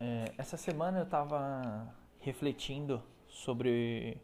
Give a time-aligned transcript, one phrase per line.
[0.00, 4.20] É, essa semana eu estava refletindo sobre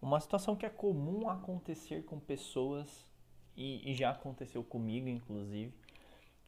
[0.00, 3.06] uma situação que é comum acontecer com pessoas
[3.56, 5.74] e, e, já aconteceu comigo, inclusive,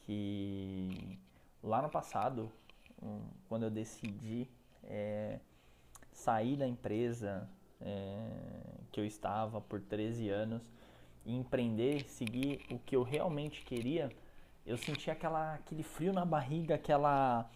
[0.01, 1.19] que
[1.62, 2.51] lá no passado,
[3.48, 4.48] quando eu decidi
[4.84, 5.40] é,
[6.12, 7.48] sair da empresa
[7.80, 8.30] é,
[8.92, 10.62] que eu estava por 13 anos
[11.24, 14.11] e empreender, seguir o que eu realmente queria,
[14.64, 17.50] eu senti aquela, aquele frio na barriga, aquela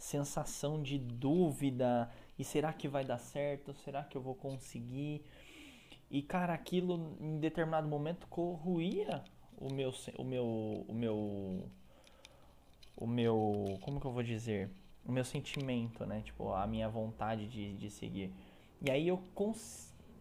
[0.00, 3.74] sensação de dúvida e será que vai dar certo?
[3.74, 5.24] Será que eu vou conseguir?
[6.10, 9.22] E cara, aquilo em determinado momento corroía
[9.56, 11.70] o meu o meu o meu
[13.00, 14.70] o meu, como que eu vou dizer?
[15.06, 16.20] O meu sentimento, né?
[16.22, 18.30] Tipo, a minha vontade de, de seguir.
[18.82, 19.22] E aí eu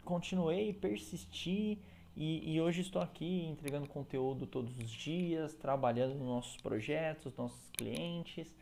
[0.05, 1.77] continuei, persisti
[2.16, 7.70] e, e, hoje estou aqui entregando conteúdo todos os dias, trabalhando nos nossos projetos, nossos
[7.72, 8.53] clientes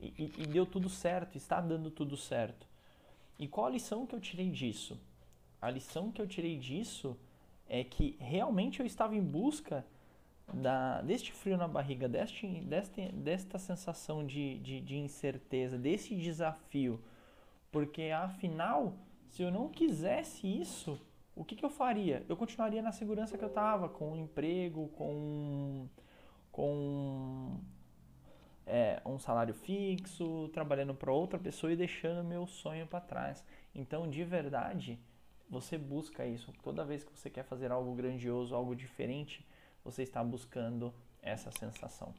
[0.00, 2.66] e, e, deu tudo certo, está dando tudo certo.
[3.38, 4.98] E qual a lição que eu tirei disso?
[5.60, 7.16] A lição que eu tirei disso
[7.68, 9.84] é que realmente eu estava em busca
[10.52, 17.00] da, deste frio na barriga, deste, desta, desta sensação de, de, de incerteza, desse desafio.
[17.70, 18.94] Porque afinal,
[19.30, 20.98] se eu não quisesse isso,
[21.36, 22.24] o que, que eu faria?
[22.28, 25.86] Eu continuaria na segurança que eu estava, com um emprego, com,
[26.50, 27.27] com
[29.08, 33.44] um salário fixo, trabalhando para outra pessoa e deixando meu sonho para trás.
[33.74, 34.98] Então, de verdade,
[35.48, 36.52] você busca isso.
[36.62, 39.46] Toda vez que você quer fazer algo grandioso, algo diferente,
[39.84, 40.92] você está buscando
[41.22, 42.14] essa sensação.